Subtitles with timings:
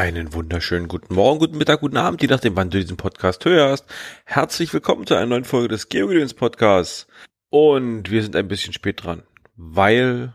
[0.00, 3.84] Einen wunderschönen guten Morgen, guten Mittag, guten Abend, je nachdem, wann du diesen Podcast hörst.
[4.24, 7.06] Herzlich willkommen zu einer neuen Folge des GeoGedöns Podcasts.
[7.50, 9.24] Und wir sind ein bisschen spät dran,
[9.56, 10.32] weil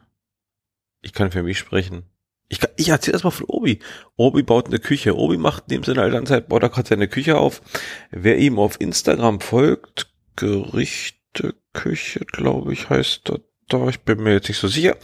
[1.01, 2.03] ich kann für mich sprechen.
[2.47, 3.79] Ich, kann, ich erzähle erstmal von Obi.
[4.17, 5.17] Obi baut eine Küche.
[5.17, 7.63] Obi macht neben seiner Elternzeit, baut er gerade seine Küche auf.
[8.11, 14.33] Wer ihm auf Instagram folgt, Gerichte Küche, glaube ich, heißt das da, ich bin mir
[14.33, 14.95] jetzt nicht so sicher.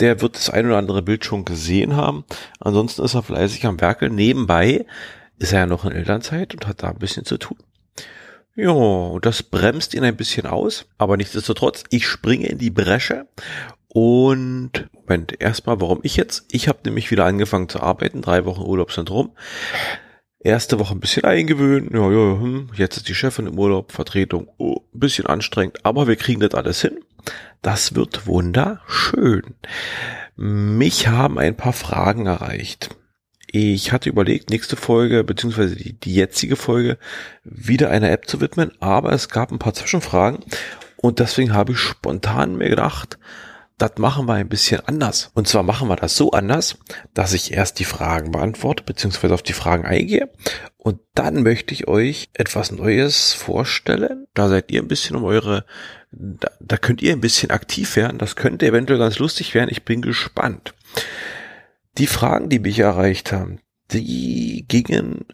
[0.00, 2.24] Der wird das ein oder andere Bild schon gesehen haben.
[2.60, 4.10] Ansonsten ist er fleißig am Werkel.
[4.10, 4.86] Nebenbei
[5.38, 7.58] ist er ja noch in Elternzeit und hat da ein bisschen zu tun.
[8.54, 10.86] Ja, das bremst ihn ein bisschen aus.
[10.96, 13.26] Aber nichtsdestotrotz, ich springe in die Bresche
[13.88, 16.46] und Moment, erstmal, warum ich jetzt?
[16.50, 18.22] Ich habe nämlich wieder angefangen zu arbeiten.
[18.22, 19.32] Drei Wochen Urlaub sind rum.
[20.38, 21.92] Erste Woche ein bisschen eingewöhnt.
[21.92, 22.70] Ja, ja, hm.
[22.74, 26.54] Jetzt ist die Chefin im Urlaub, Vertretung, oh, ein bisschen anstrengend, aber wir kriegen das
[26.54, 26.98] alles hin.
[27.66, 29.42] Das wird wunderschön.
[30.36, 32.94] Mich haben ein paar Fragen erreicht.
[33.48, 36.96] Ich hatte überlegt, nächste Folge, beziehungsweise die, die jetzige Folge,
[37.42, 40.44] wieder einer App zu widmen, aber es gab ein paar Zwischenfragen
[40.94, 43.18] und deswegen habe ich spontan mir gedacht,
[43.78, 45.30] das machen wir ein bisschen anders.
[45.34, 46.78] Und zwar machen wir das so anders,
[47.12, 50.30] dass ich erst die Fragen beantworte, beziehungsweise auf die Fragen eingehe.
[50.78, 54.26] Und dann möchte ich euch etwas Neues vorstellen.
[54.32, 55.66] Da seid ihr ein bisschen um eure,
[56.10, 58.18] da, da könnt ihr ein bisschen aktiv werden.
[58.18, 59.70] Das könnte eventuell ganz lustig werden.
[59.70, 60.74] Ich bin gespannt.
[61.98, 63.60] Die Fragen, die mich erreicht haben,
[63.92, 65.26] die gingen,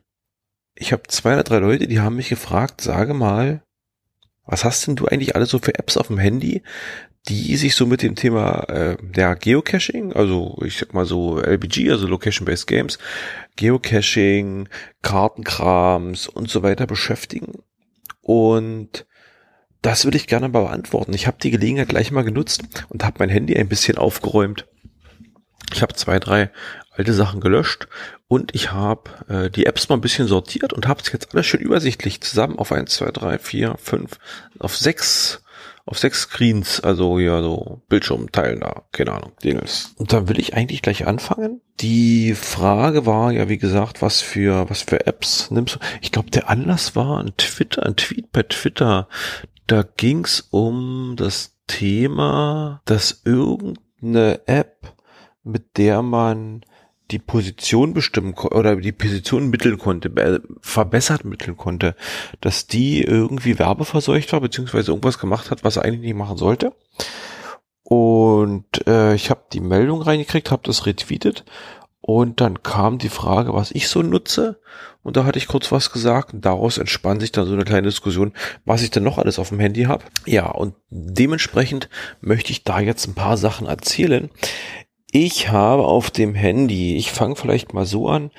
[0.74, 3.62] ich habe zwei oder drei Leute, die haben mich gefragt, sage mal,
[4.44, 6.62] was hast denn du eigentlich alles so für Apps auf dem Handy,
[7.28, 11.90] die sich so mit dem Thema äh, der Geocaching, also ich sag mal so LBG,
[11.90, 12.98] also Location-Based Games,
[13.56, 14.68] Geocaching,
[15.02, 17.62] Kartenkrams und so weiter beschäftigen.
[18.20, 19.06] Und
[19.82, 21.14] das würde ich gerne mal beantworten.
[21.14, 24.66] Ich habe die Gelegenheit gleich mal genutzt und habe mein Handy ein bisschen aufgeräumt.
[25.72, 26.50] Ich habe zwei, drei
[26.90, 27.88] alte Sachen gelöscht
[28.28, 31.46] und ich habe äh, die Apps mal ein bisschen sortiert und habe es jetzt alles
[31.46, 34.18] schön übersichtlich zusammen auf eins, zwei, drei, vier, fünf,
[34.58, 35.41] auf sechs
[35.84, 39.94] auf sechs Screens, also ja, so Bildschirm teilen da, keine Ahnung, Dingels.
[39.96, 41.60] Und da will ich eigentlich gleich anfangen.
[41.80, 45.78] Die Frage war ja, wie gesagt, was für, was für Apps nimmst du?
[46.00, 49.08] Ich glaube, der Anlass war ein Twitter, ein Tweet bei Twitter.
[49.66, 54.94] Da ging's um das Thema, dass irgendeine App,
[55.42, 56.64] mit der man
[57.10, 61.94] die Position bestimmen oder die Position mitteln konnte, verbessert mitteln konnte,
[62.40, 66.72] dass die irgendwie werbeverseucht war, beziehungsweise irgendwas gemacht hat, was eigentlich nicht machen sollte.
[67.82, 71.44] Und äh, ich habe die Meldung reingekriegt, habe das retweetet
[72.02, 74.60] und dann kam die Frage, was ich so nutze.
[75.04, 76.30] Und da hatte ich kurz was gesagt.
[76.34, 78.32] Daraus entspann sich dann so eine kleine Diskussion,
[78.64, 80.04] was ich denn noch alles auf dem Handy habe.
[80.26, 81.88] Ja, und dementsprechend
[82.20, 84.30] möchte ich da jetzt ein paar Sachen erzählen.
[85.14, 88.30] Ich habe auf dem Handy, ich fange vielleicht mal so an,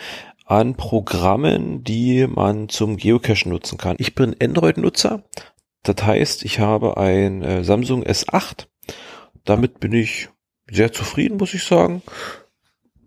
[0.44, 3.96] an Programmen, die man zum Geocachen nutzen kann.
[4.00, 5.22] Ich bin Android-Nutzer.
[5.84, 8.66] Das heißt, ich habe ein äh, Samsung S8.
[9.46, 10.30] Damit bin ich
[10.68, 12.02] sehr zufrieden, muss ich sagen.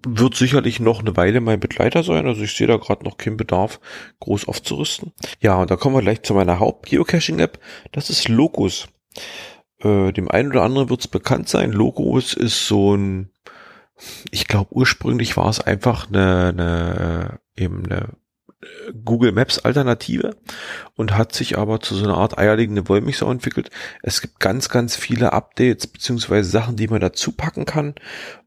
[0.07, 2.29] Wird sicherlich noch eine Weile mein Begleiter sein.
[2.29, 3.81] Also ich sehe da gerade noch keinen Bedarf,
[4.21, 5.13] groß aufzurüsten.
[5.41, 7.59] Ja, und da kommen wir gleich zu meiner Haupt-Geocaching-App.
[7.91, 8.87] Das ist Locus.
[9.81, 11.73] Äh, dem einen oder anderen wird es bekannt sein.
[11.73, 13.33] Locus ist so ein
[14.31, 18.09] ich glaube, ursprünglich war es einfach eine, eine eben eine
[19.05, 20.37] Google Maps Alternative
[20.95, 23.71] und hat sich aber zu so einer Art eierlegende Wollmilchsau entwickelt.
[24.03, 27.95] Es gibt ganz, ganz viele Updates beziehungsweise Sachen, die man dazu packen kann.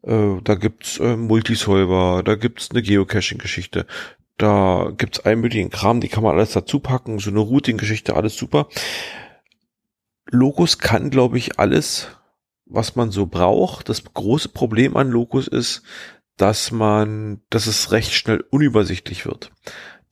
[0.04, 3.86] Äh, da gibt's äh, Multisolver, da gibt's eine Geocaching-Geschichte,
[4.38, 8.36] da gibt's allen möglichen Kram, die kann man alles dazu packen, so eine Routing-Geschichte, alles
[8.36, 8.68] super.
[10.31, 12.08] Logos kann, glaube ich, alles
[12.69, 13.90] was man so braucht.
[13.90, 15.84] Das große Problem an Locus ist,
[16.38, 19.52] dass man, dass es recht schnell unübersichtlich wird.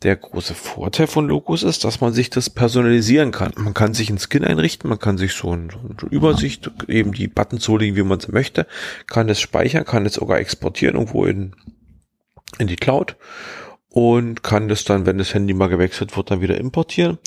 [0.04, 3.54] Der große Vorteil von Locus ist, dass man sich das personalisieren kann.
[3.56, 7.14] Man kann sich einen Skin einrichten, man kann sich so, ein, so eine Übersicht, eben
[7.14, 8.68] die Buttons so wie man es möchte,
[9.08, 11.56] kann es speichern, kann es sogar exportieren irgendwo in,
[12.60, 13.16] in die Cloud
[13.90, 17.18] und kann das dann, wenn das Handy mal gewechselt wird, dann wieder importieren.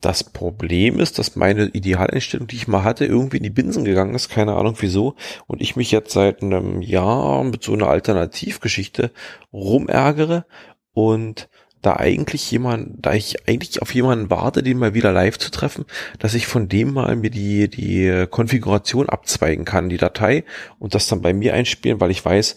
[0.00, 4.14] Das Problem ist, dass meine Idealeinstellung, die ich mal hatte, irgendwie in die Binsen gegangen
[4.14, 5.16] ist, keine Ahnung wieso,
[5.46, 9.10] und ich mich jetzt seit einem Jahr mit so einer Alternativgeschichte
[9.52, 10.44] rumärgere
[10.92, 11.48] und
[11.82, 15.84] da eigentlich jemand, da ich eigentlich auf jemanden warte, den mal wieder live zu treffen,
[16.18, 20.44] dass ich von dem mal mir die, die Konfiguration abzweigen kann, die Datei
[20.78, 22.56] und das dann bei mir einspielen, weil ich weiß,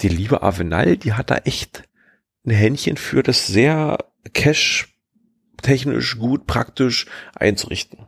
[0.00, 1.82] die liebe Avenal, die hat da echt
[2.46, 3.98] ein Händchen für das sehr
[4.32, 4.86] Cache
[5.62, 8.00] technisch gut, praktisch einzurichten.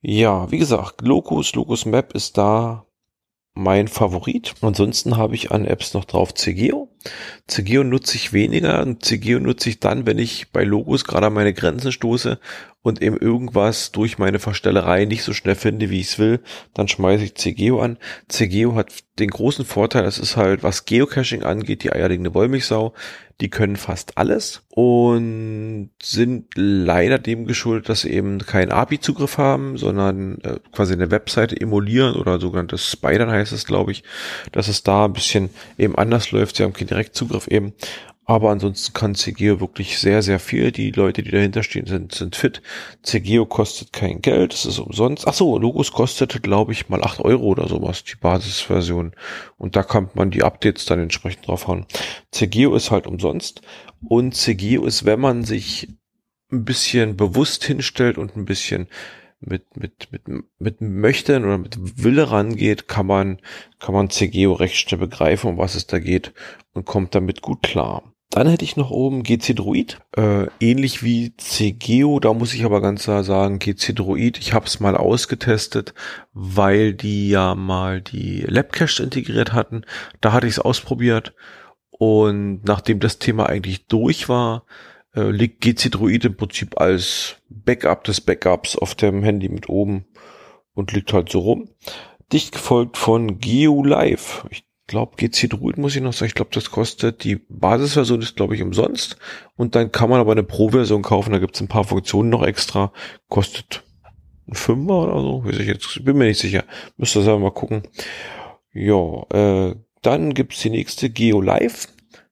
[0.00, 2.86] Ja, wie gesagt, Locus, Locus Map ist da
[3.56, 4.54] mein Favorit.
[4.60, 6.94] Ansonsten habe ich an Apps noch drauf CGO.
[7.48, 11.54] CGO nutze ich weniger CGO nutze ich dann, wenn ich bei Logos gerade an meine
[11.54, 12.38] Grenzen stoße
[12.86, 16.40] und eben irgendwas durch meine Verstellerei nicht so schnell finde, wie ich es will,
[16.72, 17.98] dann schmeiße ich CGO an.
[18.28, 22.94] CGO hat den großen Vorteil, es ist halt, was Geocaching angeht, die eierlegende Wollmilchsau.
[23.40, 29.76] Die können fast alles und sind leider dem geschuldet, dass sie eben keinen API-Zugriff haben,
[29.76, 34.04] sondern äh, quasi eine Webseite emulieren oder sogenanntes Spidern heißt es, glaube ich,
[34.52, 36.56] dass es da ein bisschen eben anders läuft.
[36.56, 37.74] Sie haben keinen Direktzugriff eben.
[38.28, 40.72] Aber ansonsten kann CGO wirklich sehr, sehr viel.
[40.72, 42.60] Die Leute, die dahinter stehen, sind, sind fit.
[43.04, 45.28] CGO kostet kein Geld, es ist umsonst.
[45.28, 49.12] Ach so, Logos kostet, glaube ich, mal acht Euro oder sowas, die Basisversion.
[49.58, 51.86] Und da kann man die Updates dann entsprechend draufhauen.
[52.32, 53.62] CGO ist halt umsonst.
[54.08, 55.88] Und CGO ist, wenn man sich
[56.50, 58.88] ein bisschen bewusst hinstellt und ein bisschen
[59.38, 60.22] mit, mit, mit,
[60.58, 63.38] mit Möchten oder mit Wille rangeht, kann man,
[63.78, 66.32] kann man CGO recht schnell begreifen, um was es da geht
[66.72, 68.02] und kommt damit gut klar.
[68.30, 72.80] Dann hätte ich noch oben GC Droid, äh, ähnlich wie CGO, da muss ich aber
[72.80, 75.94] ganz klar sagen, GC Droid, ich habe es mal ausgetestet,
[76.32, 79.84] weil die ja mal die Labcache integriert hatten.
[80.20, 81.34] Da hatte ich es ausprobiert
[81.90, 84.66] und nachdem das Thema eigentlich durch war,
[85.14, 90.04] äh, liegt GC Droid im Prinzip als Backup des Backups auf dem Handy mit oben
[90.74, 91.70] und liegt halt so rum.
[92.32, 94.46] Dicht gefolgt von Geo Live.
[94.50, 96.28] Ich glaube, GC Druid muss ich noch sagen.
[96.28, 99.16] Ich glaube, das kostet, die Basisversion ist, glaube ich, umsonst.
[99.56, 101.32] Und dann kann man aber eine Pro-Version kaufen.
[101.32, 102.92] Da gibt es ein paar Funktionen noch extra.
[103.28, 103.84] Kostet
[104.46, 105.44] ein Fünfer oder so.
[105.44, 106.64] Weiß ich jetzt, bin mir nicht sicher.
[106.96, 107.82] Müsste selber mal gucken.
[108.72, 111.88] Ja, äh, dann gibt's die nächste Geo Live.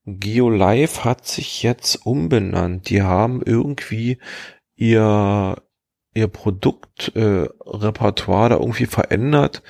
[0.07, 2.91] Geo Live hat sich jetzt umbenannt.
[2.91, 4.19] Die haben irgendwie
[4.77, 5.57] ihr,
[6.15, 9.63] ihr Produktrepertoire äh, da irgendwie verändert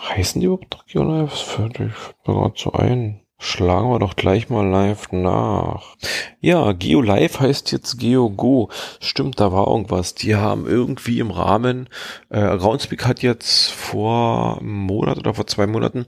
[0.00, 1.34] Heißen die überhaupt Regional Live?
[1.34, 1.92] Fällt mir
[2.24, 3.20] gerade so ein.
[3.40, 5.96] Schlagen wir doch gleich mal live nach.
[6.40, 8.68] Ja, Geo Live heißt jetzt Geo Go.
[8.98, 10.16] Stimmt, da war irgendwas.
[10.16, 11.88] Die haben irgendwie im Rahmen,
[12.30, 16.06] äh, Groundspeak hat jetzt vor einem Monat oder vor zwei Monaten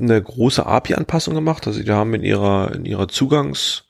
[0.00, 1.68] eine große API-Anpassung gemacht.
[1.68, 3.84] Also die haben in ihrer, in ihrer Zugangs,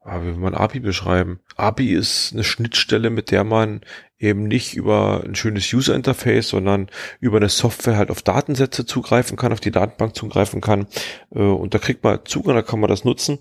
[0.00, 1.38] ah, wie will man API beschreiben?
[1.56, 3.82] API ist eine Schnittstelle, mit der man
[4.24, 6.88] eben nicht über ein schönes User Interface, sondern
[7.20, 10.86] über eine Software halt auf Datensätze zugreifen kann, auf die Datenbank zugreifen kann.
[11.34, 13.38] Äh, und da kriegt man Zugang, da kann man das nutzen.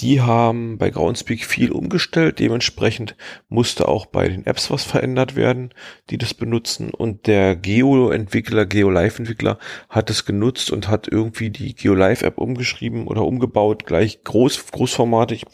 [0.00, 2.38] Die haben bei Groundspeak viel umgestellt.
[2.38, 3.16] Dementsprechend
[3.48, 5.72] musste auch bei den Apps was verändert werden,
[6.10, 6.90] die das benutzen.
[6.90, 9.58] Und der Geo-Entwickler, Geo-Live-Entwickler
[9.88, 15.44] hat es genutzt und hat irgendwie die Geo-Live-App umgeschrieben oder umgebaut, gleich groß, großformatig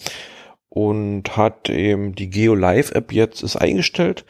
[0.74, 4.24] und hat eben die Geo Live App jetzt ist eingestellt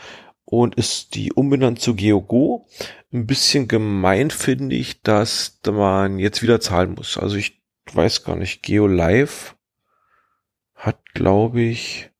[0.52, 2.66] und ist die umbenannt zu GeoGo.
[3.10, 7.16] Ein bisschen gemein finde ich, dass man jetzt wieder zahlen muss.
[7.16, 9.56] Also ich weiß gar nicht, Geo Live
[10.74, 12.10] hat, glaube ich,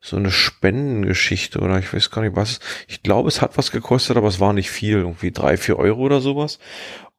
[0.00, 2.58] so eine Spendengeschichte oder ich weiß gar nicht was.
[2.88, 6.00] Ich glaube, es hat was gekostet, aber es war nicht viel, irgendwie drei, vier Euro
[6.00, 6.58] oder sowas.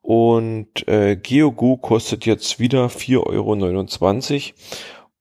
[0.02, 4.56] Und äh, GeoGo kostet jetzt wieder 4,29 Euro.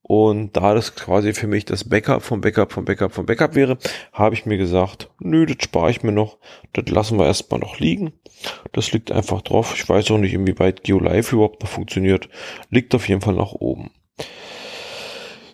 [0.08, 3.76] Und da das quasi für mich das Backup vom Backup vom Backup vom Backup wäre,
[4.12, 6.38] habe ich mir gesagt, nö, das spare ich mir noch.
[6.74, 8.12] Das lassen wir erstmal noch liegen.
[8.70, 9.74] Das liegt einfach drauf.
[9.74, 12.28] Ich weiß auch nicht, inwieweit GeoLive überhaupt noch funktioniert.
[12.70, 13.90] Liegt auf jeden Fall nach oben.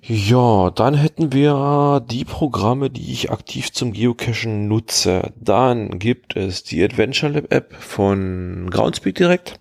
[0.03, 5.33] Ja, dann hätten wir die Programme, die ich aktiv zum Geocachen nutze.
[5.41, 9.59] Dann gibt es die Adventure Lab App von Groundspeak direkt.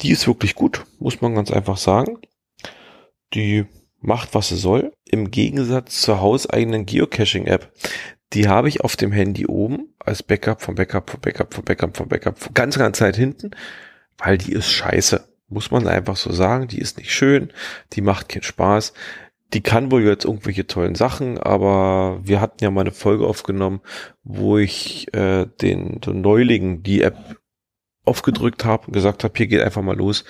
[0.00, 2.18] Die ist wirklich gut, muss man ganz einfach sagen.
[3.34, 3.64] Die
[4.02, 4.92] macht, was sie soll.
[5.04, 7.72] Im Gegensatz zur hauseigenen Geocaching-App.
[8.32, 11.96] Die habe ich auf dem Handy oben als Backup vom Backup vom Backup vom Backup
[11.96, 13.50] vom Backup von ganz, ganz Zeit hinten,
[14.18, 15.28] weil die ist scheiße.
[15.48, 16.66] Muss man einfach so sagen.
[16.68, 17.52] Die ist nicht schön.
[17.92, 18.94] Die macht keinen Spaß.
[19.52, 23.82] Die kann wohl jetzt irgendwelche tollen Sachen, aber wir hatten ja mal eine Folge aufgenommen,
[24.22, 27.36] wo ich äh, den, den Neulingen die App
[28.06, 30.24] aufgedrückt habe und gesagt habe, hier geht einfach mal los.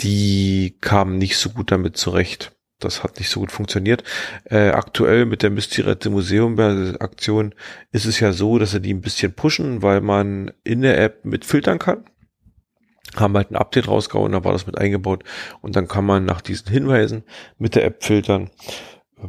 [0.00, 4.04] Die kamen nicht so gut damit zurecht das hat nicht so gut funktioniert.
[4.44, 6.58] Äh, aktuell mit der Mysteriette Museum
[7.00, 7.54] Aktion
[7.92, 11.24] ist es ja so, dass sie die ein bisschen pushen, weil man in der App
[11.24, 12.04] mit filtern kann.
[13.14, 15.24] Haben halt ein Update rausgehauen, da war das mit eingebaut
[15.62, 17.24] und dann kann man nach diesen Hinweisen
[17.56, 18.50] mit der App filtern.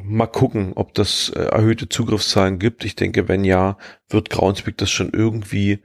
[0.03, 2.83] Mal gucken, ob das äh, erhöhte Zugriffszahlen gibt.
[2.83, 3.77] Ich denke, wenn ja,
[4.09, 5.81] wird Groundspeak das schon irgendwie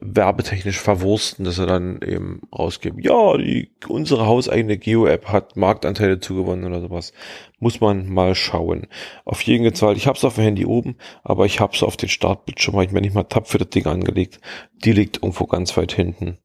[0.00, 6.64] werbetechnisch verwursten, dass er dann eben rausgeben, ja, die, unsere hauseigene Geo-App hat Marktanteile zugewonnen
[6.64, 7.12] oder sowas.
[7.58, 8.88] Muss man mal schauen.
[9.24, 11.96] Auf jeden Fall, ich habe es auf dem Handy oben, aber ich habe es auf
[11.96, 14.40] den Startbildschirm, habe ich mir nicht mal tapfer das Ding angelegt.
[14.84, 16.38] Die liegt irgendwo ganz weit hinten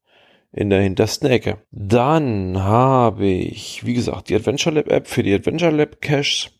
[0.52, 1.58] in der hintersten Ecke.
[1.70, 6.50] Dann habe ich, wie gesagt, die Adventure Lab App für die Adventure Lab Caches.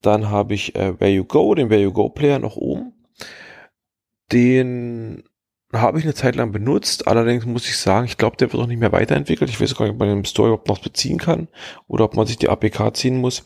[0.00, 2.92] Dann habe ich äh, Where You Go, den Where You Go Player noch oben.
[4.32, 5.24] Den
[5.80, 7.06] habe ich eine Zeit lang benutzt.
[7.06, 9.50] Allerdings muss ich sagen, ich glaube, der wird auch nicht mehr weiterentwickelt.
[9.50, 11.48] Ich weiß gar nicht, ob man den Store überhaupt noch beziehen kann
[11.88, 13.44] oder ob man sich die APK ziehen muss.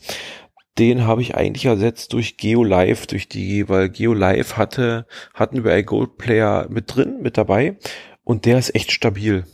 [0.79, 5.85] Den habe ich eigentlich ersetzt durch GeoLive, durch die, weil GeoLive hatte, hatten wir ein
[5.85, 7.77] Gold Player mit drin, mit dabei
[8.23, 9.45] und der ist echt stabil.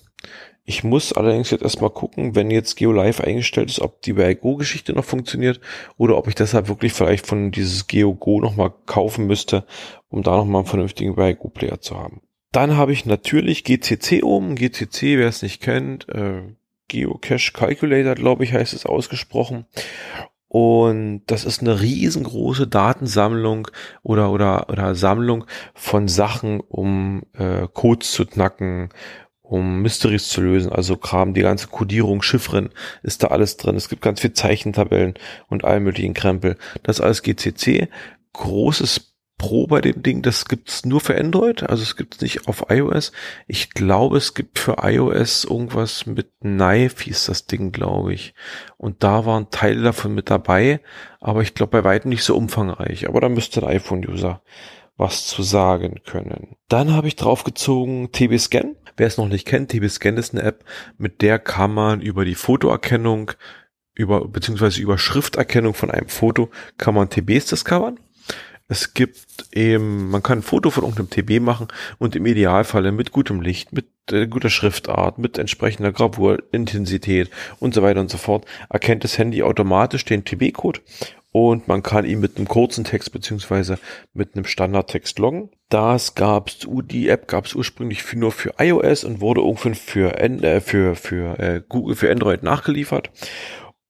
[0.66, 5.04] Ich muss allerdings jetzt erstmal gucken, wenn jetzt GeoLive eingestellt ist, ob die BRGO-Geschichte noch
[5.04, 5.60] funktioniert
[5.98, 9.66] oder ob ich deshalb wirklich vielleicht von dieses GeoGo nochmal kaufen müsste,
[10.08, 12.22] um da nochmal einen vernünftigen BRGO-Player zu haben.
[12.54, 14.54] Dann habe ich natürlich GCC oben.
[14.54, 16.42] GCC, wer es nicht kennt, äh,
[16.86, 19.66] Geocache Calculator, glaube ich, heißt es ausgesprochen.
[20.46, 23.66] Und das ist eine riesengroße Datensammlung
[24.04, 28.90] oder, oder, oder Sammlung von Sachen, um äh, Codes zu knacken,
[29.42, 30.70] um Mysteries zu lösen.
[30.70, 32.70] Also Kram, die ganze Codierung, Chiffren
[33.02, 33.74] ist da alles drin.
[33.74, 35.14] Es gibt ganz viel Zeichentabellen
[35.48, 36.56] und all möglichen Krempel.
[36.84, 37.88] Das alles GCC.
[38.32, 39.13] Großes
[39.44, 43.12] Pro bei dem Ding, das gibt's nur für Android, also es gibt's nicht auf iOS.
[43.46, 48.32] Ich glaube, es gibt für iOS irgendwas mit Knife, hieß das Ding, glaube ich.
[48.78, 50.80] Und da waren Teile davon mit dabei,
[51.20, 53.06] aber ich glaube bei weitem nicht so umfangreich.
[53.06, 54.40] Aber da müsste ein iPhone-User
[54.96, 56.56] was zu sagen können.
[56.68, 58.76] Dann habe ich draufgezogen TB Scan.
[58.96, 60.64] Wer es noch nicht kennt, TB Scan ist eine App,
[60.96, 63.32] mit der kann man über die Fotoerkennung,
[63.92, 66.48] über, beziehungsweise über Schrifterkennung von einem Foto,
[66.78, 67.98] kann man TBs discovern.
[68.66, 69.18] Es gibt
[69.52, 71.68] eben, man kann ein Foto von irgendeinem TB machen
[71.98, 77.30] und im Idealfall mit gutem Licht, mit äh, guter Schriftart, mit entsprechender Gravur, Intensität
[77.60, 80.80] und so weiter und so fort, erkennt das Handy automatisch den TB-Code
[81.36, 83.80] und man kann ihn mit einem kurzen Text beziehungsweise
[84.12, 85.50] mit einem Standardtext loggen.
[85.68, 90.60] Das gab's, die App gab's ursprünglich für, nur für iOS und wurde irgendwann für, äh,
[90.60, 93.10] für, für äh, Google, für Android nachgeliefert.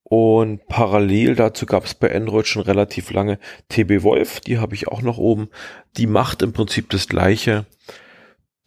[0.05, 3.39] Und parallel dazu gab's bei Android schon relativ lange
[3.71, 5.49] TB Wolf, die habe ich auch noch oben.
[5.97, 7.65] Die macht im Prinzip das gleiche.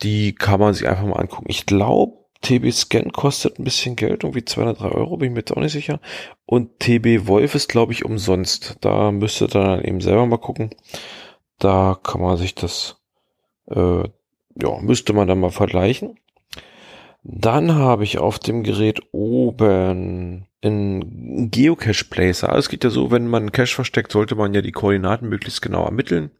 [0.01, 1.49] Die kann man sich einfach mal angucken.
[1.49, 5.51] Ich glaube, TB Scan kostet ein bisschen Geld, irgendwie 203 Euro, bin ich mir jetzt
[5.51, 5.99] auch nicht sicher.
[6.45, 8.77] Und TB Wolf ist, glaube ich, umsonst.
[8.81, 10.71] Da müsste ihr dann eben selber mal gucken.
[11.59, 13.01] Da kann man sich das,
[13.69, 16.19] äh, ja, müsste man dann mal vergleichen.
[17.29, 22.55] Dann habe ich auf dem Gerät oben einen Geocache Placer.
[22.55, 25.61] Es geht ja so, wenn man einen Cache versteckt, sollte man ja die Koordinaten möglichst
[25.61, 26.31] genau ermitteln.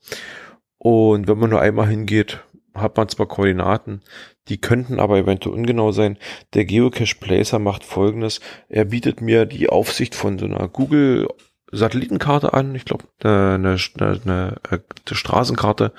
[0.78, 2.40] Und wenn man nur einmal hingeht,
[2.74, 4.02] hat man zwar Koordinaten,
[4.48, 6.18] die könnten aber eventuell ungenau sein.
[6.54, 8.40] Der Geocache Placer macht folgendes.
[8.70, 11.28] Er bietet mir die Aufsicht von so einer Google
[11.70, 12.74] Satellitenkarte an.
[12.76, 15.92] Ich glaube, eine, eine, eine, eine Straßenkarte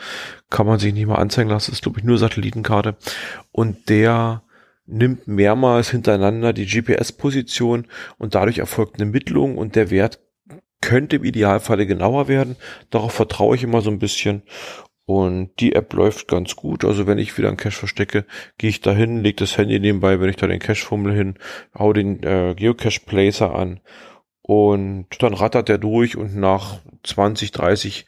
[0.48, 1.72] kann man sich nicht mal anzeigen lassen.
[1.72, 2.96] Das ist, glaube ich, nur Satellitenkarte.
[3.52, 4.44] Und der
[4.88, 10.20] nimmt mehrmals hintereinander die GPS-Position und dadurch erfolgt eine Mittlung und der Wert
[10.80, 12.56] könnte im Idealfalle genauer werden.
[12.90, 14.42] Darauf vertraue ich immer so ein bisschen
[15.04, 16.84] und die App läuft ganz gut.
[16.84, 18.24] Also wenn ich wieder einen Cache verstecke,
[18.56, 21.34] gehe ich da hin, lege das Handy nebenbei, wenn ich da den Cache fummel hin,
[21.78, 23.80] hau den äh, Geocache Placer an
[24.42, 28.06] und dann rattert der durch und nach 20, 30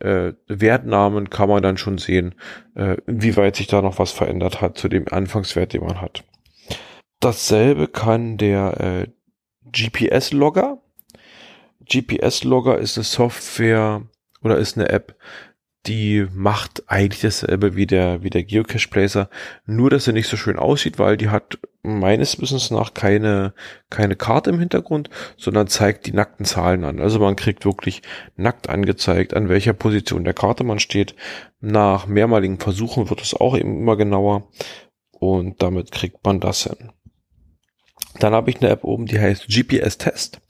[0.00, 2.34] äh, Wertnamen kann man dann schon sehen,
[2.74, 6.24] äh, inwieweit sich da noch was verändert hat zu dem Anfangswert, den man hat.
[7.20, 9.06] Dasselbe kann der äh,
[9.72, 10.78] GPS-Logger.
[11.88, 14.02] GPS-Logger ist eine Software
[14.42, 15.16] oder ist eine App,
[15.86, 19.30] die macht eigentlich dasselbe wie der, wie der Geocache Placer,
[19.64, 23.54] nur dass er nicht so schön aussieht, weil die hat meines Wissens nach keine,
[23.88, 25.08] keine Karte im Hintergrund,
[25.38, 27.00] sondern zeigt die nackten Zahlen an.
[27.00, 28.02] Also man kriegt wirklich
[28.36, 31.14] nackt angezeigt, an welcher Position der Karte man steht.
[31.60, 34.48] Nach mehrmaligen Versuchen wird es auch eben immer genauer
[35.12, 36.92] und damit kriegt man das hin.
[38.18, 40.40] Dann habe ich eine App oben, die heißt GPS Test.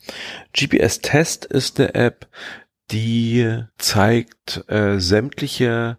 [0.52, 2.26] GPS Test ist eine App,
[2.90, 5.99] die zeigt äh, sämtliche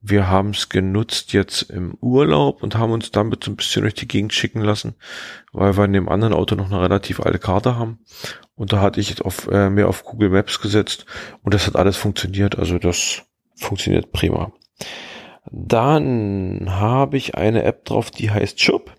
[0.02, 3.94] Wir haben es genutzt jetzt im Urlaub und haben uns damit so ein bisschen durch
[3.94, 4.96] die Gegend schicken lassen,
[5.54, 8.00] weil wir in dem anderen Auto noch eine relativ alte Karte haben.
[8.54, 11.06] Und da hatte ich jetzt auf, äh, mehr auf Google Maps gesetzt
[11.40, 12.58] und das hat alles funktioniert.
[12.58, 13.22] Also das
[13.56, 14.52] funktioniert prima.
[15.50, 18.95] Dann habe ich eine App drauf, die heißt Chup,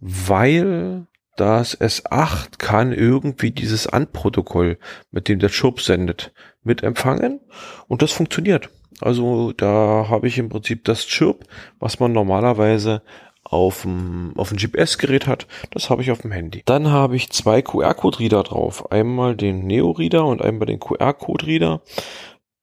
[0.00, 1.06] weil
[1.36, 4.78] das S8 kann irgendwie dieses ANT-Protokoll,
[5.10, 6.32] mit dem der Chup sendet,
[6.62, 7.40] mit empfangen
[7.86, 8.70] und das funktioniert.
[9.00, 11.44] Also da habe ich im Prinzip das Chirp,
[11.78, 13.02] was man normalerweise
[13.44, 16.62] auf dem, auf dem GPS-Gerät hat, das habe ich auf dem Handy.
[16.66, 18.90] Dann habe ich zwei QR-Code-Reader drauf.
[18.90, 21.80] Einmal den Neo-Reader und einmal den QR-Code-Reader.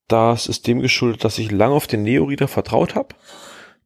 [0.08, 3.16] Das ist dem geschuldet, dass ich lange auf den Neo-Reader vertraut habe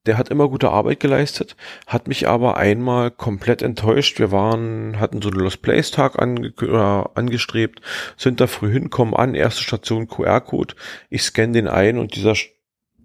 [0.05, 4.17] der hat immer gute Arbeit geleistet, hat mich aber einmal komplett enttäuscht.
[4.17, 7.81] Wir waren, hatten so einen Lost Place Tag ange äh, angestrebt,
[8.17, 10.75] sind da früh hinkommen an, erste Station QR-Code.
[11.09, 12.33] Ich scanne den ein und dieser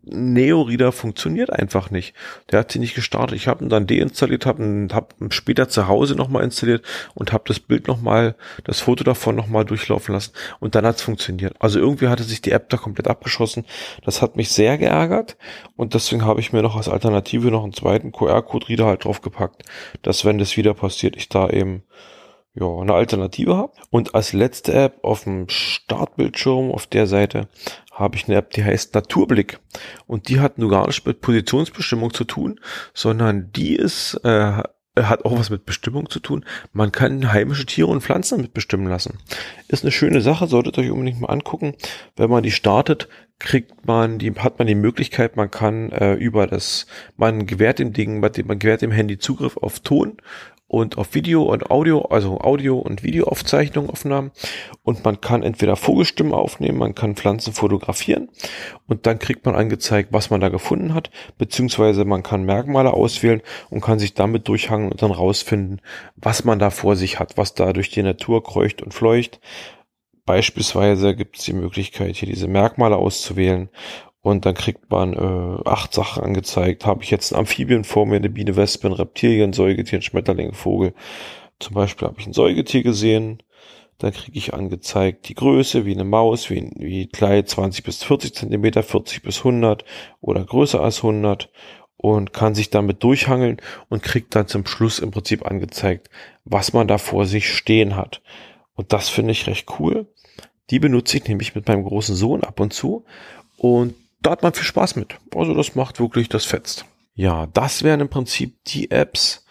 [0.07, 2.15] Neo-Reader funktioniert einfach nicht.
[2.51, 3.37] Der hat sie nicht gestartet.
[3.37, 6.85] Ich habe ihn dann deinstalliert, habe hab später zu Hause nochmal installiert
[7.15, 8.35] und habe das Bild nochmal,
[8.65, 11.55] das Foto davon nochmal durchlaufen lassen und dann hat's funktioniert.
[11.59, 13.65] Also irgendwie hatte sich die App da komplett abgeschossen.
[14.05, 15.37] Das hat mich sehr geärgert
[15.77, 19.63] und deswegen habe ich mir noch als Alternative noch einen zweiten QR-Code-Reader halt draufgepackt,
[20.03, 21.83] dass wenn das wieder passiert, ich da eben
[22.55, 23.73] ja, eine Alternative habe.
[23.91, 27.49] Und als letzte App auf dem Startbildschirm auf der Seite
[27.93, 29.59] habe ich eine App, die heißt Naturblick.
[30.07, 32.61] Und die hat nur gar nicht mit Positionsbestimmung zu tun,
[32.93, 34.63] sondern die ist, äh,
[34.97, 36.45] hat auch was mit Bestimmung zu tun.
[36.73, 39.19] Man kann heimische Tiere und Pflanzen mitbestimmen lassen.
[39.67, 41.75] Ist eine schöne Sache, solltet euch unbedingt mal angucken.
[42.15, 43.09] Wenn man die startet,
[43.41, 46.87] kriegt man die, hat man die Möglichkeit, man kann äh, über das,
[47.17, 50.19] man gewährt dem Ding, man gewährt dem Handy Zugriff auf Ton
[50.75, 54.33] und auf Video und Audio, also Audio- und Videoaufzeichnungen, Aufnahmen.
[54.83, 58.29] Und man kann entweder Vogelstimmen aufnehmen, man kann Pflanzen fotografieren
[58.89, 63.41] und dann kriegt man angezeigt, was man da gefunden hat, beziehungsweise man kann Merkmale auswählen
[63.71, 65.81] und kann sich damit durchhangen und dann rausfinden,
[66.17, 69.41] was man da vor sich hat, was da durch die Natur kreucht und fleucht.
[70.27, 73.69] Beispielsweise gibt es die Möglichkeit, hier diese Merkmale auszuwählen
[74.25, 76.87] und dann kriegt man äh, acht Sachen angezeigt.
[76.87, 80.55] Habe ich jetzt ein Amphibien vor mir, eine Biene, Wespe, ein Reptilien, Säugetier, ein Schmetterling,
[80.55, 80.95] Vogel.
[81.61, 83.43] Zum Beispiel habe ich ein Säugetier gesehen.
[83.99, 88.35] Dann kriege ich angezeigt die Größe, wie eine Maus, wie, wie Kleid 20 bis 40
[88.35, 89.85] Zentimeter, 40 bis 100
[90.23, 91.51] oder größer als 100
[91.99, 93.59] und kann sich damit durchhangeln
[93.91, 96.09] und kriegt dann zum Schluss im Prinzip angezeigt,
[96.47, 98.23] was man da vor sich stehen hat.
[98.75, 100.07] Und das finde ich recht cool.
[100.71, 103.05] Die benutze ich nämlich mit meinem großen Sohn ab und zu
[103.59, 105.17] und da hat man viel Spaß mit.
[105.35, 106.85] Also das macht wirklich, das fetzt.
[107.15, 109.45] Ja, das wären im Prinzip die Apps,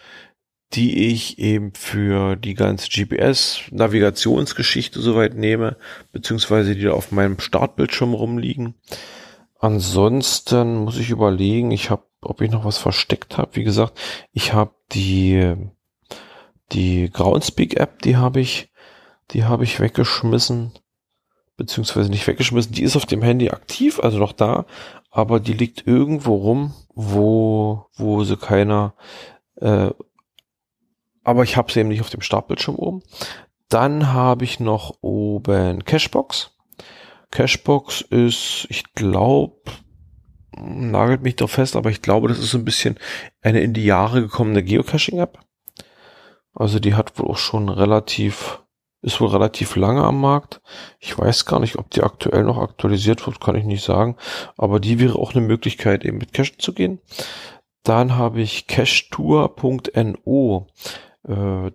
[0.74, 5.76] die ich eben für die ganze GPS-Navigationsgeschichte soweit nehme,
[6.12, 8.74] beziehungsweise die auf meinem Startbildschirm rumliegen.
[9.58, 13.56] Ansonsten muss ich überlegen, ich habe, ob ich noch was versteckt habe.
[13.56, 13.98] Wie gesagt,
[14.32, 15.56] ich habe die
[16.72, 18.70] die Groundspeak App, die habe ich,
[19.30, 20.72] die habe ich weggeschmissen
[21.56, 22.72] beziehungsweise nicht weggeschmissen.
[22.72, 24.66] Die ist auf dem Handy aktiv, also noch da,
[25.10, 28.94] aber die liegt irgendwo rum, wo, wo sie keiner,
[29.56, 29.90] äh,
[31.22, 33.02] aber ich habe sie eben nicht auf dem Startbildschirm oben.
[33.68, 36.50] Dann habe ich noch oben Cashbox.
[37.30, 39.56] Cashbox ist, ich glaube,
[40.56, 42.96] nagelt mich doch fest, aber ich glaube, das ist so ein bisschen
[43.40, 45.38] eine in die Jahre gekommene Geocaching-App.
[46.54, 48.62] Also die hat wohl auch schon relativ
[49.04, 50.62] ist wohl relativ lange am Markt.
[50.98, 54.16] Ich weiß gar nicht, ob die aktuell noch aktualisiert wird, kann ich nicht sagen.
[54.56, 57.00] Aber die wäre auch eine Möglichkeit, eben mit Cash zu gehen.
[57.82, 60.66] Dann habe ich cashtour.no,
[61.28, 61.70] äh,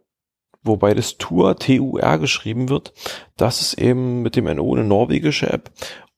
[0.64, 2.94] wobei das Tour T-U-R geschrieben wird.
[3.38, 5.70] Das ist eben mit dem NO eine norwegische App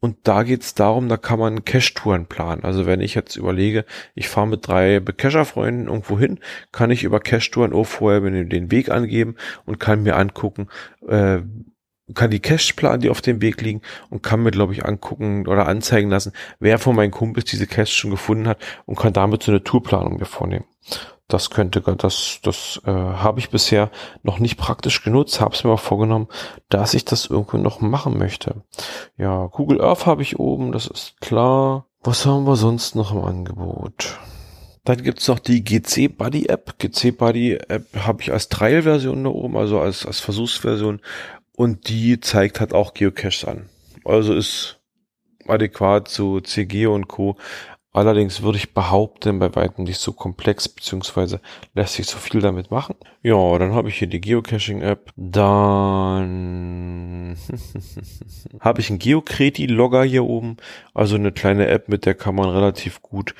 [0.02, 2.64] und da geht's darum, da kann man Cache-Touren planen.
[2.64, 3.86] Also wenn ich jetzt überlege,
[4.16, 6.40] ich fahre mit drei Cacher-Freunden irgendwo hin,
[6.72, 9.36] kann ich über Cache-Touren auch vorher den Weg angeben
[9.66, 10.68] und kann mir angucken,
[11.08, 11.42] äh,
[12.16, 15.48] kann die Caches planen, die auf dem Weg liegen und kann mir, glaube ich, angucken
[15.48, 19.44] oder anzeigen lassen, wer von meinen Kumpels diese Caches schon gefunden hat und kann damit
[19.44, 20.66] so eine Tourplanung mir vornehmen.
[21.34, 23.90] Das könnte, das, das äh, habe ich bisher
[24.24, 26.28] noch nicht praktisch genutzt, habe es mir mal vorgenommen,
[26.70, 28.64] dass ich das irgendwo noch machen möchte.
[29.18, 31.86] Ja, Google Earth habe ich oben, das ist klar.
[32.04, 34.20] Was haben wir sonst noch im Angebot?
[34.84, 36.80] Dann gibt's noch die GC Buddy App.
[36.80, 41.02] GC Buddy App habe ich als Trial-Version da oben, also als, als Versuchsversion.
[41.56, 43.70] Und die zeigt halt auch Geocaches an.
[44.04, 44.80] Also ist
[45.48, 47.38] adäquat zu CG und Co.
[47.94, 51.42] Allerdings würde ich behaupten, bei weitem nicht so komplex, beziehungsweise
[51.74, 52.96] lässt sich so viel damit machen.
[53.22, 55.12] Ja, dann habe ich hier die Geocaching-App.
[55.18, 55.78] Dann
[58.62, 60.56] habe ich einen Geocreti-Logger hier oben.
[60.94, 63.36] Also eine kleine App, mit der kann man relativ gut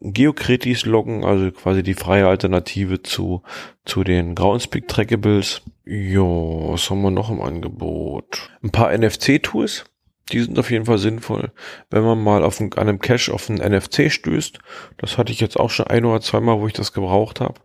[0.00, 3.42] Geocretis loggen, also quasi die freie Alternative zu,
[3.84, 5.62] zu den Groundspeak Trackables.
[5.84, 8.48] Jo, was haben wir noch im Angebot?
[8.62, 9.84] Ein paar NFC-Tools
[10.32, 11.52] die sind auf jeden Fall sinnvoll,
[11.90, 14.58] wenn man mal auf einen, an einem Cache auf einen NFC stößt.
[14.98, 17.60] Das hatte ich jetzt auch schon ein oder zweimal, wo ich das gebraucht habe.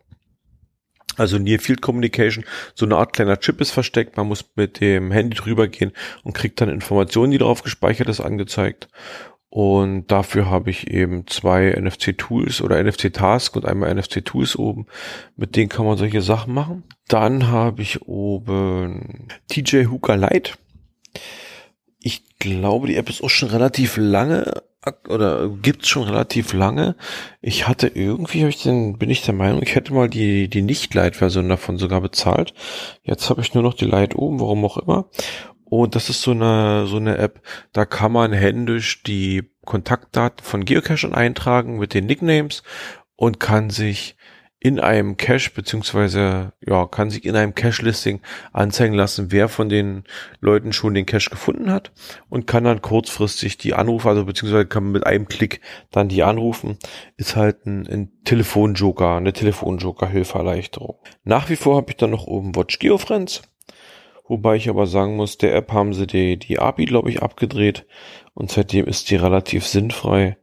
[1.15, 4.17] Also Near Field Communication, so eine Art kleiner Chip ist versteckt.
[4.17, 5.91] Man muss mit dem Handy drüber gehen
[6.23, 8.87] und kriegt dann Informationen, die darauf gespeichert ist, angezeigt.
[9.49, 14.87] Und dafür habe ich eben zwei NFC-Tools oder NFC-Task und einmal NFC-Tools oben.
[15.35, 16.83] Mit denen kann man solche Sachen machen.
[17.07, 20.53] Dann habe ich oben TJ Hooker Lite.
[22.05, 24.61] Ich glaube, die App ist auch schon relativ lange
[25.07, 26.97] oder gibt's schon relativ lange.
[27.41, 30.61] Ich hatte irgendwie, hab ich den, bin ich der Meinung, ich hätte mal die, die
[30.61, 32.53] Nicht-Lite-Version davon sogar bezahlt.
[33.03, 35.05] Jetzt habe ich nur noch die Lite oben, warum auch immer.
[35.63, 40.65] Und das ist so eine, so eine App, da kann man händisch die Kontaktdaten von
[40.65, 42.63] Geocachern eintragen mit den Nicknames
[43.15, 44.17] und kann sich
[44.63, 48.21] in einem Cache beziehungsweise ja kann sich in einem Cache-Listing
[48.53, 50.05] anzeigen lassen, wer von den
[50.39, 51.91] Leuten schon den Cache gefunden hat
[52.29, 55.59] und kann dann kurzfristig die Anrufe, also beziehungsweise kann man mit einem Klick
[55.91, 56.77] dann die anrufen.
[57.17, 60.97] Ist halt ein, ein Telefonjoker, eine Telefonjoker-Hilfeerleichterung.
[61.25, 63.41] Nach wie vor habe ich dann noch oben Watch Geofriends.
[64.29, 67.85] Wobei ich aber sagen muss, der App haben sie die, die API, glaube ich, abgedreht
[68.33, 70.37] und seitdem ist die relativ sinnfrei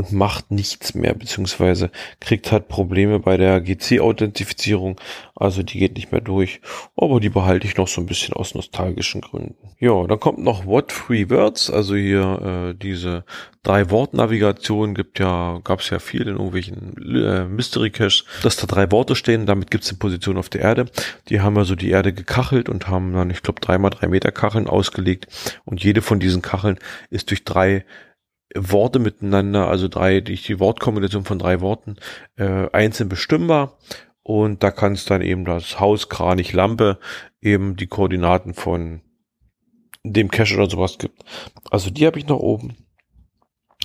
[0.00, 4.98] und macht nichts mehr, beziehungsweise kriegt halt Probleme bei der GC-Authentifizierung.
[5.34, 6.62] Also die geht nicht mehr durch.
[6.96, 9.56] Aber die behalte ich noch so ein bisschen aus nostalgischen Gründen.
[9.78, 13.24] Ja, dann kommt noch What Three Words, also hier äh, diese
[13.62, 18.66] drei Wortnavigation gibt ja, gab es ja viel in irgendwelchen äh, Mystery Caches, dass da
[18.66, 20.86] drei Worte stehen, damit gibt es eine Position auf der Erde.
[21.28, 24.66] Die haben also die Erde gekachelt und haben dann, ich glaube, dreimal drei Meter Kacheln
[24.66, 25.26] ausgelegt
[25.66, 26.78] und jede von diesen Kacheln
[27.10, 27.84] ist durch drei
[28.56, 31.96] Worte miteinander, also drei, die, die Wortkombination von drei Worten,
[32.36, 33.78] äh, einzeln bestimmbar.
[34.22, 36.98] Und da kannst dann eben das Haus, Kranich, Lampe
[37.40, 39.00] eben die Koordinaten von
[40.04, 41.24] dem Cache oder sowas gibt.
[41.70, 42.76] Also die habe ich noch oben.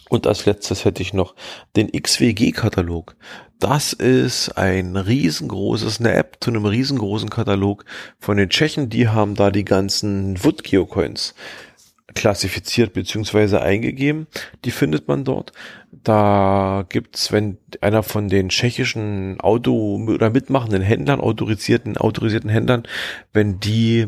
[0.08, 1.36] Und als letztes hätte ich noch
[1.76, 3.16] den XWG-Katalog.
[3.60, 7.86] Das ist ein riesengroßes, eine App zu einem riesengroßen Katalog
[8.20, 8.90] von den Tschechen.
[8.90, 11.34] Die haben da die ganzen Wood Geocoins
[12.16, 14.28] klassifiziert beziehungsweise eingegeben.
[14.64, 15.52] Die findet man dort.
[15.92, 22.84] Da gibt's, wenn einer von den tschechischen Auto- oder mitmachenden Händlern, autorisierten, autorisierten Händlern,
[23.34, 24.08] wenn die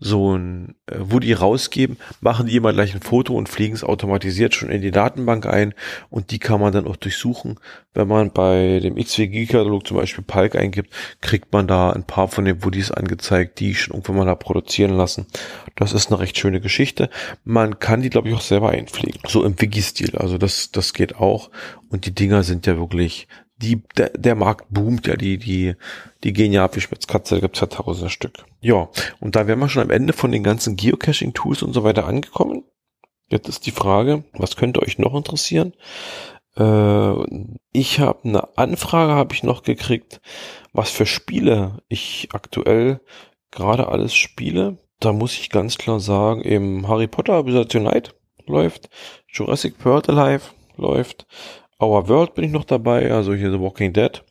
[0.00, 3.82] so ein, äh, wo die rausgeben, machen die immer gleich ein Foto und fliegen es
[3.82, 5.74] automatisiert schon in die Datenbank ein
[6.08, 7.58] und die kann man dann auch durchsuchen.
[7.94, 12.44] Wenn man bei dem XWG-Katalog zum Beispiel Palk eingibt, kriegt man da ein paar von
[12.44, 15.26] den Woodies angezeigt, die schon irgendwann mal da produzieren lassen.
[15.74, 17.10] Das ist eine recht schöne Geschichte.
[17.44, 19.20] Man kann die, glaube ich, auch selber einpflegen.
[19.26, 20.16] So im Wiki-Stil.
[20.16, 21.50] Also das, das geht auch.
[21.88, 23.26] Und die Dinger sind ja wirklich
[23.58, 25.74] die, der, der Markt boomt ja, die, die,
[26.24, 28.44] die gehen ja ab wie Spitzkatze, da gibt's ja tausende Stück.
[28.60, 28.88] Ja,
[29.20, 32.64] und da wären wir schon am Ende von den ganzen Geocaching-Tools und so weiter angekommen.
[33.28, 35.74] Jetzt ist die Frage, was könnte euch noch interessieren?
[36.56, 37.12] Äh,
[37.72, 40.20] ich habe eine Anfrage, habe ich noch gekriegt,
[40.72, 43.00] was für Spiele ich aktuell
[43.50, 44.78] gerade alles spiele.
[45.00, 48.12] Da muss ich ganz klar sagen, eben Harry Potter Wizards Unite
[48.46, 48.88] läuft,
[49.28, 51.26] Jurassic World Alive läuft,
[51.80, 54.24] Our World bin ich noch dabei, also hier The Walking Dead.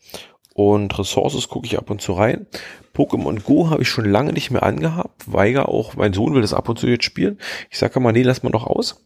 [0.53, 2.47] Und Resources gucke ich ab und zu rein.
[2.93, 5.31] Pokémon Go habe ich schon lange nicht mehr angehabt.
[5.31, 7.37] Weiger auch, mein Sohn will das ab und zu jetzt spielen.
[7.69, 9.05] Ich sage mal, nee, lass mal noch aus.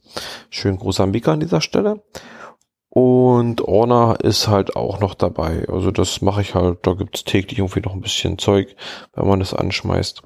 [0.50, 2.02] Schön großer Mika an dieser Stelle.
[2.90, 5.68] Und Orna ist halt auch noch dabei.
[5.70, 8.76] Also das mache ich halt, da gibt's täglich irgendwie noch ein bisschen Zeug,
[9.14, 10.24] wenn man das anschmeißt.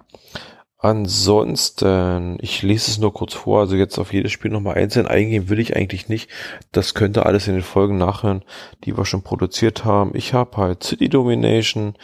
[0.86, 5.50] Ansonsten, ich lese es nur kurz vor, also jetzt auf jedes Spiel nochmal einzeln eingehen
[5.50, 6.30] will ich eigentlich nicht.
[6.71, 8.43] Das könnt ihr alles in den Folgen nachhören,
[8.84, 10.12] die wir schon produziert haben.
[10.13, 11.95] Ich habe halt City Domination,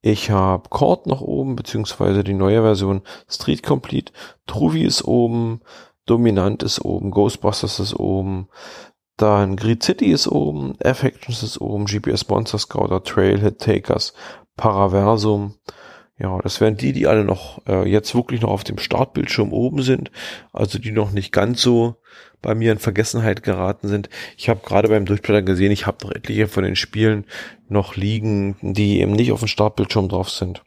[0.00, 4.10] ich habe Court noch oben, beziehungsweise die neue Version Street Complete,
[4.46, 5.60] Truvi ist oben,
[6.06, 8.48] Dominant ist oben, Ghostbusters ist oben,
[9.18, 14.14] Dann Grid City ist oben, F-Actions ist oben, GPS Monster Scouter, Trailhead Takers,
[14.56, 15.56] Paraversum.
[16.22, 19.82] Ja, das wären die, die alle noch äh, jetzt wirklich noch auf dem Startbildschirm oben
[19.82, 20.10] sind,
[20.52, 21.96] also die noch nicht ganz so
[22.42, 24.10] bei mir in Vergessenheit geraten sind.
[24.36, 27.24] Ich habe gerade beim Durchblättern gesehen, ich habe noch etliche von den Spielen
[27.70, 30.62] noch liegen, die eben nicht auf dem Startbildschirm drauf sind.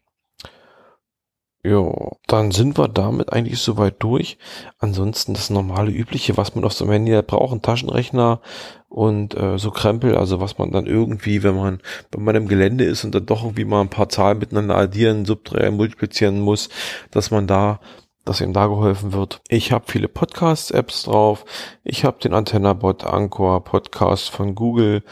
[1.65, 4.37] Ja, dann sind wir damit eigentlich soweit durch.
[4.79, 8.41] Ansonsten das normale übliche, was man auf so einem Handy braucht, ein Taschenrechner
[8.89, 12.83] und äh, so Krempel, also was man dann irgendwie, wenn man wenn man im Gelände
[12.83, 16.67] ist und dann doch irgendwie mal ein paar Zahlen miteinander addieren, subtrahieren, multiplizieren muss,
[17.11, 17.79] dass man da
[18.25, 19.41] dass ihm da geholfen wird.
[19.47, 21.45] Ich habe viele Podcast-Apps drauf.
[21.83, 25.03] Ich habe den Antenna-Bot Anchor Podcast von Google.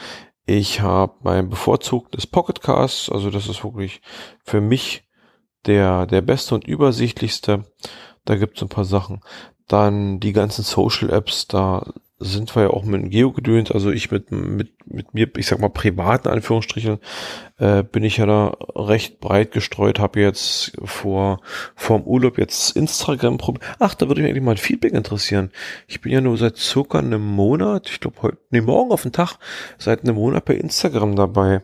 [0.46, 4.02] Ich habe mein bevorzugtes Pocketcast, also das ist wirklich
[4.44, 5.04] für mich
[5.66, 7.66] der, der beste und übersichtlichste.
[8.26, 9.22] Da gibt's ein paar Sachen.
[9.68, 14.12] Dann die ganzen Social Apps, da sind wir ja auch mit Geo gedönt, also ich
[14.12, 17.00] mit, mit, mit mir, ich sag mal privaten Anführungsstrichen,
[17.58, 21.42] äh, bin ich ja da recht breit gestreut, habe jetzt vor,
[21.76, 23.66] vor dem Urlaub jetzt Instagram probiert.
[23.80, 25.52] Ach, da würde mich eigentlich mal ein Feedback interessieren.
[25.88, 29.12] Ich bin ja nur seit circa einem Monat, ich glaube heute, nee, morgen auf den
[29.12, 29.38] Tag,
[29.80, 31.64] seit einem Monat bei Instagram dabei.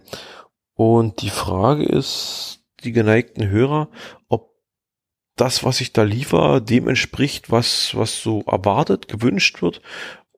[0.73, 2.56] Und die Frage ist,
[2.87, 3.89] die geneigten Hörer,
[4.27, 4.55] ob
[5.35, 9.81] das, was ich da liefere, dem entspricht, was, was so erwartet, gewünscht wird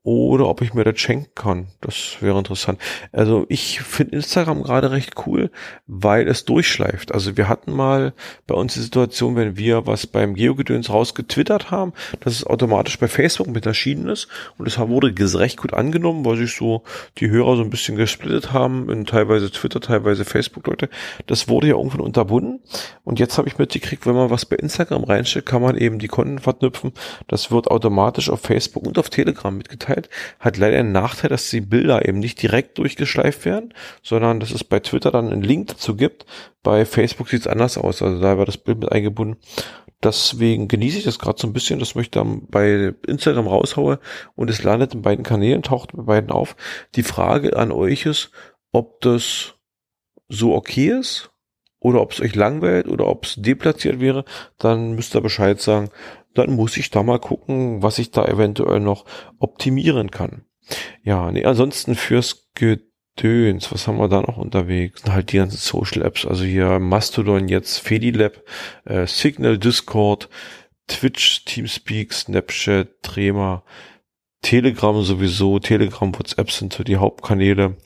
[0.03, 1.67] oder ob ich mir das schenken kann.
[1.81, 2.79] Das wäre interessant.
[3.11, 5.51] Also ich finde Instagram gerade recht cool,
[5.87, 7.13] weil es durchschleift.
[7.13, 8.13] Also wir hatten mal
[8.47, 13.09] bei uns die Situation, wenn wir was beim Geogedöns rausgetwittert haben, dass es automatisch bei
[13.09, 16.83] Facebook mit erschienen ist und es wurde recht gut angenommen, weil sich so
[17.17, 20.89] die Hörer so ein bisschen gesplittet haben in teilweise Twitter, teilweise Facebook-Leute.
[21.27, 22.61] Das wurde ja irgendwann unterbunden
[23.03, 26.07] und jetzt habe ich mitgekriegt, wenn man was bei Instagram reinstellt, kann man eben die
[26.07, 26.93] Konten verknüpfen.
[27.27, 31.49] Das wird automatisch auf Facebook und auf Telegram mitgeteilt Möglichkeit, hat leider einen Nachteil, dass
[31.49, 33.73] die Bilder eben nicht direkt durchgeschleift werden,
[34.03, 36.25] sondern dass es bei Twitter dann einen Link dazu gibt.
[36.63, 39.37] Bei Facebook sieht es anders aus, also da war das Bild mit eingebunden.
[40.01, 43.99] Deswegen genieße ich das gerade so ein bisschen, dass ich dann bei Instagram raushaue
[44.35, 46.55] und es landet in beiden Kanälen, taucht bei beiden auf.
[46.95, 48.31] Die Frage an euch ist,
[48.71, 49.55] ob das
[50.29, 51.31] so okay ist
[51.79, 54.25] oder ob es euch langweilt oder ob es deplatziert wäre,
[54.57, 55.89] dann müsst ihr Bescheid sagen
[56.33, 59.05] dann muss ich da mal gucken, was ich da eventuell noch
[59.39, 60.45] optimieren kann.
[61.03, 65.03] Ja, nee, ansonsten fürs Gedöns, was haben wir da noch unterwegs?
[65.05, 68.43] Halt die ganzen Social Apps, also hier Mastodon jetzt, Fedilab,
[68.85, 70.29] äh, Signal, Discord,
[70.87, 73.63] Twitch, Teamspeak, Snapchat, Trema,
[74.41, 77.77] Telegram sowieso, Telegram, WhatsApp sind so die Hauptkanäle.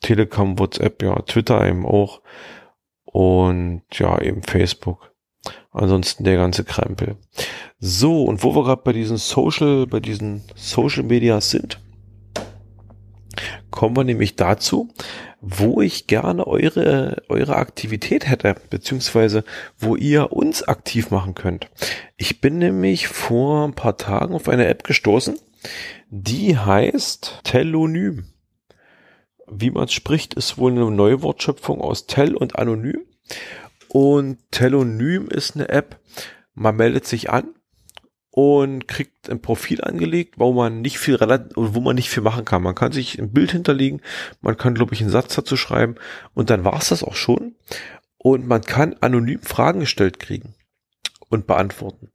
[0.00, 2.22] Telegram, WhatsApp, ja, Twitter eben auch.
[3.12, 5.12] Und ja, eben Facebook.
[5.72, 7.16] Ansonsten der ganze Krempel.
[7.78, 11.80] So, und wo wir gerade bei diesen Social, bei diesen Social Media sind,
[13.70, 14.88] kommen wir nämlich dazu,
[15.40, 19.44] wo ich gerne eure, eure Aktivität hätte, beziehungsweise
[19.78, 21.70] wo ihr uns aktiv machen könnt.
[22.16, 25.38] Ich bin nämlich vor ein paar Tagen auf eine App gestoßen,
[26.10, 28.24] die heißt Telonym.
[29.50, 33.00] Wie man spricht, ist wohl eine neue Wortschöpfung aus Tel und Anonym.
[33.88, 35.98] Und Telonym ist eine App,
[36.54, 37.54] man meldet sich an
[38.30, 42.62] und kriegt ein Profil angelegt, wo man nicht viel wo man nicht viel machen kann.
[42.62, 44.02] Man kann sich ein Bild hinterlegen,
[44.40, 45.94] man kann, glaube ich, einen Satz dazu schreiben
[46.34, 47.56] und dann war es das auch schon.
[48.18, 50.54] Und man kann anonym Fragen gestellt kriegen
[51.28, 52.10] und beantworten.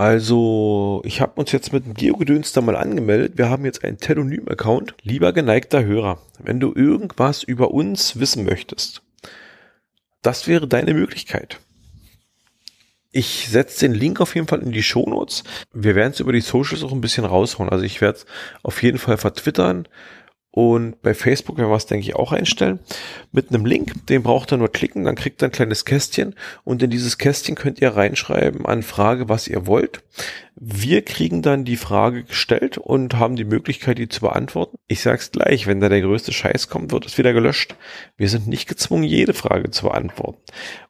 [0.00, 3.36] Also, ich habe uns jetzt mit dem Geogedöns da mal angemeldet.
[3.36, 4.94] Wir haben jetzt einen Telonym-Account.
[5.02, 9.02] Lieber geneigter Hörer, wenn du irgendwas über uns wissen möchtest,
[10.22, 11.60] das wäre deine Möglichkeit.
[13.12, 15.44] Ich setze den Link auf jeden Fall in die Shownotes.
[15.74, 17.68] Wir werden es über die Socials auch ein bisschen raushauen.
[17.68, 18.26] Also ich werde es
[18.62, 19.86] auf jeden Fall vertwittern.
[20.52, 22.80] Und bei Facebook werden wir es, denke ich, auch einstellen.
[23.30, 26.34] Mit einem Link, den braucht ihr nur klicken, dann kriegt ihr ein kleines Kästchen
[26.64, 30.02] und in dieses Kästchen könnt ihr reinschreiben an Frage, was ihr wollt.
[30.56, 34.76] Wir kriegen dann die Frage gestellt und haben die Möglichkeit, die zu beantworten.
[34.88, 37.76] Ich sag's gleich, wenn da der größte Scheiß kommt, wird es wieder gelöscht.
[38.16, 40.42] Wir sind nicht gezwungen, jede Frage zu beantworten.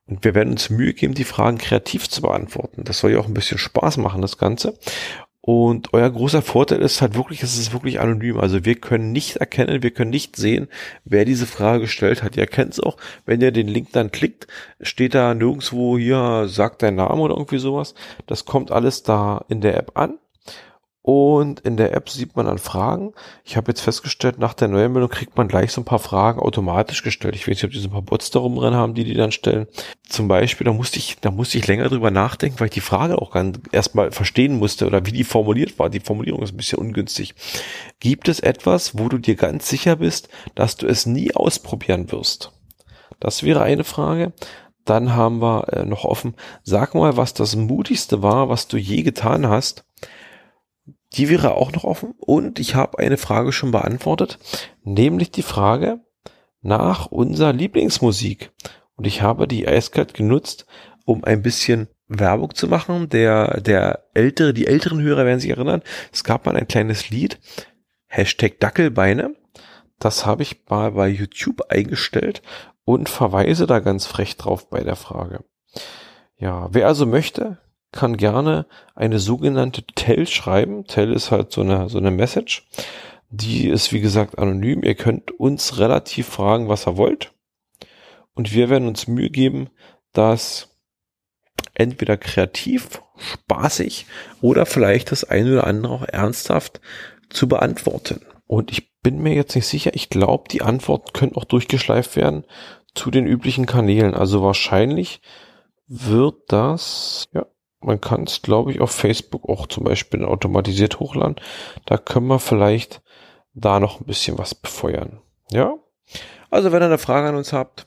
[0.07, 2.83] Und wir werden uns Mühe geben, die Fragen kreativ zu beantworten.
[2.83, 4.77] Das soll ja auch ein bisschen Spaß machen, das Ganze.
[5.43, 8.39] Und euer großer Vorteil ist halt wirklich, es ist wirklich anonym.
[8.39, 10.69] Also wir können nicht erkennen, wir können nicht sehen,
[11.05, 12.37] wer diese Frage gestellt hat.
[12.37, 14.47] Ihr erkennt es auch, wenn ihr den Link dann klickt,
[14.83, 17.95] steht da nirgendwo hier, sagt dein Name oder irgendwie sowas.
[18.27, 20.19] Das kommt alles da in der App an.
[21.13, 23.15] Und in der App sieht man dann Fragen.
[23.45, 27.03] Ich habe jetzt festgestellt, nach der Neuanmeldung kriegt man gleich so ein paar Fragen automatisch
[27.03, 27.35] gestellt.
[27.35, 29.33] Ich weiß nicht, ob die so ein paar Bots da rumrennen haben, die die dann
[29.33, 29.67] stellen.
[30.09, 33.21] Zum Beispiel, da musste ich, da musste ich länger drüber nachdenken, weil ich die Frage
[33.21, 35.91] auch ganz erstmal verstehen musste oder wie die formuliert war.
[35.91, 37.35] Die Formulierung ist ein bisschen ungünstig.
[37.99, 42.53] Gibt es etwas, wo du dir ganz sicher bist, dass du es nie ausprobieren wirst?
[43.19, 44.33] Das wäre eine Frage.
[44.85, 49.03] Dann haben wir äh, noch offen, sag mal, was das mutigste war, was du je
[49.03, 49.85] getan hast
[51.15, 52.15] die wäre auch noch offen.
[52.19, 54.39] Und ich habe eine Frage schon beantwortet,
[54.83, 56.01] nämlich die Frage
[56.63, 58.53] nach unserer Lieblingsmusik.
[58.97, 60.67] Und ich habe die eiskalt genutzt,
[61.05, 63.09] um ein bisschen Werbung zu machen.
[63.09, 65.83] Der, der ältere, die älteren Hörer werden sich erinnern.
[66.13, 67.41] Es gab mal ein kleines Lied,
[68.07, 69.35] Hashtag Dackelbeine.
[69.99, 72.43] Das habe ich mal bei YouTube eingestellt
[72.85, 75.45] und verweise da ganz frech drauf bei der Frage.
[76.37, 77.59] Ja, wer also möchte,
[77.93, 80.85] kann gerne eine sogenannte Tell schreiben.
[80.85, 82.69] Tell ist halt so eine, so eine Message.
[83.31, 84.83] Die ist, wie gesagt, anonym.
[84.83, 87.33] Ihr könnt uns relativ fragen, was ihr wollt.
[88.35, 89.71] Und wir werden uns Mühe geben,
[90.13, 90.69] das
[91.75, 94.07] entweder kreativ, spaßig
[94.41, 96.81] oder vielleicht das eine oder andere auch ernsthaft
[97.29, 98.21] zu beantworten.
[98.47, 99.93] Und ich bin mir jetzt nicht sicher.
[99.95, 102.45] Ich glaube, die Antworten können auch durchgeschleift werden
[102.95, 104.15] zu den üblichen Kanälen.
[104.15, 105.21] Also wahrscheinlich
[105.87, 107.47] wird das, ja,
[107.81, 111.37] man kann es, glaube ich, auf Facebook auch zum Beispiel automatisiert hochladen.
[111.87, 113.03] Da können wir vielleicht
[113.55, 115.21] da noch ein bisschen was befeuern.
[115.51, 115.75] Ja?
[116.51, 117.87] Also wenn ihr eine Frage an uns habt,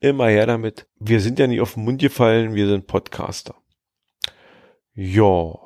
[0.00, 0.86] immer her damit.
[0.98, 3.54] Wir sind ja nicht auf den Mund gefallen, wir sind Podcaster.
[4.94, 5.58] Ja,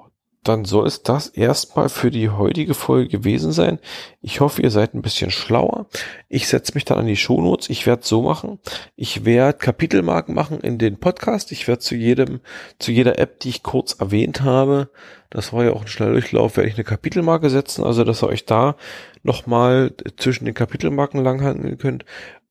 [0.45, 3.79] dann soll es das erstmal für die heutige Folge gewesen sein.
[4.21, 5.87] Ich hoffe, ihr seid ein bisschen schlauer.
[6.29, 7.71] Ich setze mich dann an die Shownotes.
[7.71, 8.59] Ich werde so machen.
[8.95, 11.51] Ich werde Kapitelmarken machen in den Podcast.
[11.51, 12.41] Ich werde zu jedem,
[12.79, 14.91] zu jeder App, die ich kurz erwähnt habe,
[15.35, 18.47] das war ja auch ein Schnelldurchlauf, werde ich eine Kapitelmarke setzen, also dass ihr euch
[18.47, 18.77] da
[19.25, 22.05] nochmal zwischen den Kapitelmarken langhandeln könnt.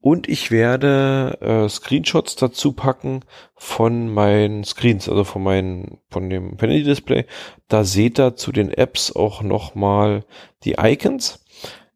[0.03, 3.21] Und ich werde äh, Screenshots dazu packen
[3.55, 7.25] von meinen Screens, also von meinen, von dem Vanity-Display.
[7.69, 10.25] Da seht ihr zu den Apps auch nochmal
[10.65, 11.45] die Icons.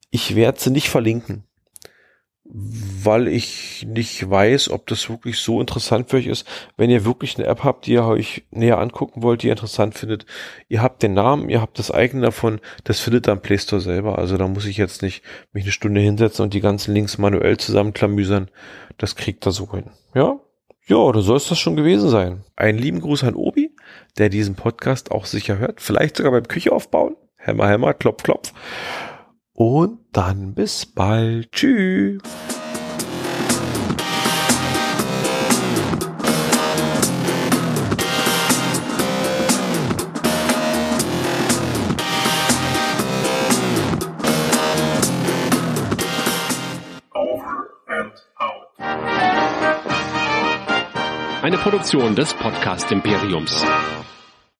[0.09, 1.46] Ich werde sie nicht verlinken
[2.49, 6.47] weil ich nicht weiß, ob das wirklich so interessant für euch ist.
[6.77, 9.95] Wenn ihr wirklich eine App habt, die ihr euch näher angucken wollt, die ihr interessant
[9.95, 10.25] findet,
[10.67, 14.17] ihr habt den Namen, ihr habt das eigene davon, das findet dann Play Store selber.
[14.17, 17.57] Also da muss ich jetzt nicht mich eine Stunde hinsetzen und die ganzen Links manuell
[17.57, 18.49] zusammenklamüsern.
[18.97, 19.91] Das kriegt er so hin.
[20.15, 20.39] Ja?
[20.87, 22.45] Ja, da soll es das schon gewesen sein.
[22.55, 23.75] Einen lieben Gruß an Obi,
[24.17, 25.81] der diesen Podcast auch sicher hört.
[25.81, 27.17] Vielleicht sogar beim Küche aufbauen.
[27.35, 28.53] Hämmer, hämmer, klopf, klopf.
[29.53, 31.51] Und dann bis bald.
[31.51, 32.23] Tschüss.
[51.43, 53.63] Eine Produktion des Podcast Imperiums.